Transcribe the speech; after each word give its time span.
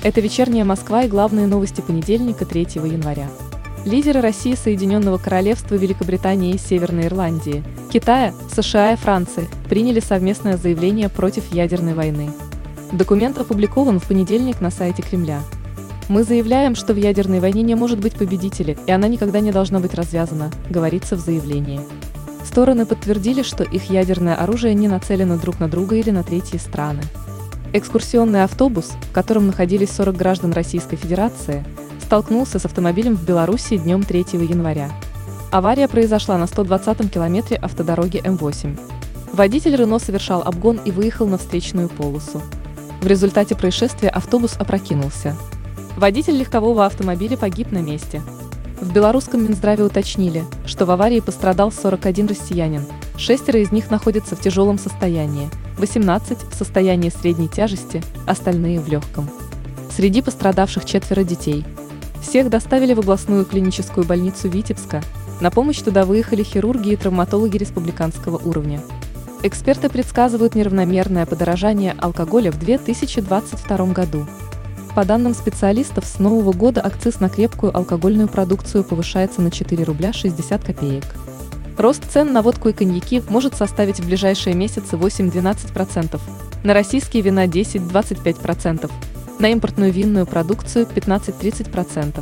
Это 0.00 0.20
вечерняя 0.20 0.64
Москва 0.64 1.02
и 1.02 1.08
главные 1.08 1.48
новости 1.48 1.80
понедельника 1.80 2.46
3 2.46 2.68
января. 2.84 3.28
Лидеры 3.84 4.20
России, 4.20 4.54
Соединенного 4.54 5.18
Королевства, 5.18 5.74
Великобритании 5.74 6.56
Северной 6.56 7.06
Ирландии, 7.06 7.64
Китая, 7.90 8.32
США 8.54 8.92
и 8.92 8.96
Франции 8.96 9.48
приняли 9.68 9.98
совместное 9.98 10.56
заявление 10.56 11.08
против 11.08 11.52
ядерной 11.52 11.94
войны. 11.94 12.30
Документ 12.92 13.38
опубликован 13.38 13.98
в 13.98 14.06
понедельник 14.06 14.60
на 14.60 14.70
сайте 14.70 15.02
Кремля. 15.02 15.40
Мы 16.08 16.22
заявляем, 16.22 16.76
что 16.76 16.94
в 16.94 16.96
ядерной 16.96 17.40
войне 17.40 17.62
не 17.62 17.74
может 17.74 17.98
быть 17.98 18.14
победителя, 18.14 18.76
и 18.86 18.92
она 18.92 19.08
никогда 19.08 19.40
не 19.40 19.50
должна 19.50 19.80
быть 19.80 19.94
развязана, 19.94 20.52
говорится 20.70 21.16
в 21.16 21.20
заявлении. 21.20 21.80
Стороны 22.44 22.86
подтвердили, 22.86 23.42
что 23.42 23.64
их 23.64 23.90
ядерное 23.90 24.36
оружие 24.36 24.74
не 24.74 24.86
нацелено 24.86 25.38
друг 25.38 25.58
на 25.58 25.68
друга 25.68 25.96
или 25.96 26.10
на 26.10 26.22
третьи 26.22 26.56
страны. 26.56 27.02
Экскурсионный 27.74 28.44
автобус, 28.44 28.92
в 29.10 29.12
котором 29.12 29.46
находились 29.46 29.90
40 29.90 30.16
граждан 30.16 30.52
Российской 30.52 30.96
Федерации, 30.96 31.64
столкнулся 32.00 32.58
с 32.58 32.64
автомобилем 32.64 33.14
в 33.14 33.24
Беларуси 33.24 33.76
днем 33.76 34.04
3 34.04 34.20
января. 34.32 34.90
Авария 35.50 35.86
произошла 35.86 36.38
на 36.38 36.44
120-м 36.44 37.10
километре 37.10 37.58
автодороги 37.58 38.22
М8. 38.22 38.80
Водитель 39.34 39.76
Рено 39.76 39.98
совершал 39.98 40.42
обгон 40.42 40.80
и 40.82 40.90
выехал 40.90 41.26
на 41.26 41.36
встречную 41.36 41.90
полосу. 41.90 42.40
В 43.02 43.06
результате 43.06 43.54
происшествия 43.54 44.08
автобус 44.08 44.56
опрокинулся. 44.58 45.36
Водитель 45.98 46.38
легкового 46.38 46.86
автомобиля 46.86 47.36
погиб 47.36 47.70
на 47.70 47.82
месте. 47.82 48.22
В 48.80 48.94
белорусском 48.94 49.44
Минздраве 49.44 49.84
уточнили, 49.84 50.44
что 50.64 50.86
в 50.86 50.90
аварии 50.90 51.20
пострадал 51.20 51.70
41 51.70 52.28
россиянин, 52.28 52.86
шестеро 53.18 53.60
из 53.60 53.72
них 53.72 53.90
находятся 53.90 54.36
в 54.36 54.40
тяжелом 54.40 54.78
состоянии, 54.78 55.50
18 55.78 56.38
в 56.50 56.54
состоянии 56.54 57.10
средней 57.10 57.48
тяжести, 57.48 58.02
остальные 58.26 58.80
в 58.80 58.88
легком. 58.88 59.28
Среди 59.94 60.22
пострадавших 60.22 60.84
четверо 60.84 61.24
детей. 61.24 61.64
Всех 62.22 62.50
доставили 62.50 62.94
в 62.94 62.98
областную 62.98 63.44
клиническую 63.44 64.06
больницу 64.06 64.48
Витебска. 64.48 65.02
На 65.40 65.50
помощь 65.50 65.80
туда 65.80 66.04
выехали 66.04 66.42
хирурги 66.42 66.90
и 66.90 66.96
травматологи 66.96 67.56
республиканского 67.56 68.38
уровня. 68.38 68.80
Эксперты 69.42 69.88
предсказывают 69.88 70.56
неравномерное 70.56 71.24
подорожание 71.24 71.94
алкоголя 71.98 72.50
в 72.50 72.58
2022 72.58 73.86
году. 73.92 74.26
По 74.96 75.04
данным 75.04 75.32
специалистов, 75.32 76.04
с 76.06 76.18
нового 76.18 76.52
года 76.52 76.80
акциз 76.84 77.20
на 77.20 77.28
крепкую 77.28 77.76
алкогольную 77.76 78.26
продукцию 78.26 78.82
повышается 78.82 79.40
на 79.40 79.52
4 79.52 79.84
рубля 79.84 80.12
60 80.12 80.64
копеек. 80.64 81.04
Рост 81.78 82.10
цен 82.10 82.32
на 82.32 82.42
водку 82.42 82.70
и 82.70 82.72
коньяки 82.72 83.22
может 83.28 83.54
составить 83.54 84.00
в 84.00 84.06
ближайшие 84.06 84.56
месяцы 84.56 84.96
8-12%, 84.96 86.20
на 86.64 86.74
российские 86.74 87.22
вина 87.22 87.46
10-25%, 87.46 88.90
на 89.38 89.48
импортную 89.50 89.92
винную 89.92 90.26
продукцию 90.26 90.86
15-30%. 90.86 92.20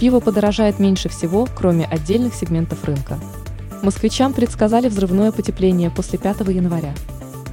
Пиво 0.00 0.20
подорожает 0.20 0.78
меньше 0.78 1.10
всего, 1.10 1.46
кроме 1.54 1.84
отдельных 1.84 2.34
сегментов 2.34 2.82
рынка. 2.84 3.18
Москвичам 3.82 4.32
предсказали 4.32 4.88
взрывное 4.88 5.32
потепление 5.32 5.90
после 5.90 6.18
5 6.18 6.40
января. 6.48 6.94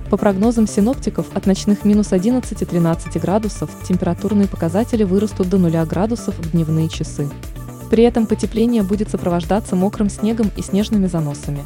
По 0.09 0.15
прогнозам 0.15 0.67
синоптиков, 0.67 1.25
от 1.33 1.45
ночных 1.45 1.83
минус 1.83 2.13
11 2.13 2.61
и 2.61 2.65
13 2.65 3.21
градусов 3.21 3.69
температурные 3.85 4.47
показатели 4.47 5.03
вырастут 5.03 5.49
до 5.49 5.57
0 5.57 5.85
градусов 5.85 6.39
в 6.39 6.51
дневные 6.51 6.87
часы. 6.87 7.27
При 7.89 8.03
этом 8.03 8.25
потепление 8.25 8.83
будет 8.83 9.09
сопровождаться 9.09 9.75
мокрым 9.75 10.09
снегом 10.09 10.51
и 10.55 10.61
снежными 10.61 11.07
заносами. 11.07 11.63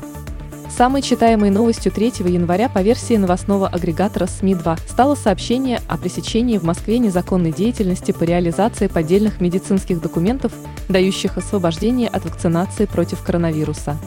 Самой 0.76 1.04
читаемой 1.04 1.52
новостью 1.52 1.92
3 1.92 2.14
января 2.26 2.68
по 2.68 2.82
версии 2.82 3.16
новостного 3.16 3.68
агрегатора 3.68 4.26
СМИ-2 4.26 4.80
стало 4.90 5.14
сообщение 5.14 5.80
о 5.88 5.98
пресечении 5.98 6.58
в 6.58 6.64
Москве 6.64 6.98
незаконной 6.98 7.52
деятельности 7.52 8.12
по 8.12 8.24
реализации 8.24 8.88
поддельных 8.88 9.40
медицинских 9.40 10.02
документов, 10.02 10.52
дающих 10.90 11.38
освобождение 11.38 12.08
от 12.08 12.26
вакцинации 12.26 12.86
против 12.86 13.22
коронавируса. 13.22 13.98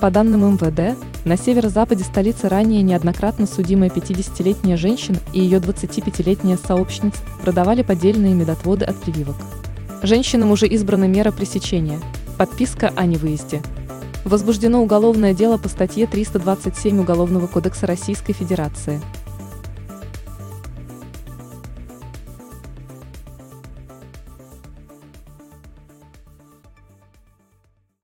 По 0.00 0.10
данным 0.10 0.54
МВД, 0.54 0.98
на 1.24 1.36
северо-западе 1.36 2.02
столицы 2.02 2.48
ранее 2.48 2.82
неоднократно 2.82 3.46
судимая 3.46 3.90
50-летняя 3.90 4.76
женщина 4.76 5.18
и 5.32 5.40
ее 5.40 5.58
25-летняя 5.58 6.56
сообщница 6.56 7.18
продавали 7.42 7.82
поддельные 7.82 8.34
медотводы 8.34 8.84
от 8.84 8.96
прививок. 8.96 9.36
Женщинам 10.02 10.50
уже 10.50 10.66
избрана 10.66 11.04
мера 11.04 11.30
пресечения– 11.30 12.00
подписка 12.38 12.90
о 12.96 13.04
невыезде. 13.04 13.62
Возбуждено 14.24 14.82
уголовное 14.82 15.34
дело 15.34 15.58
по 15.58 15.68
статье 15.68 16.06
327 16.06 17.00
Уголовного 17.00 17.46
кодекса 17.46 17.86
Российской 17.86 18.32
Федерации– 18.32 19.00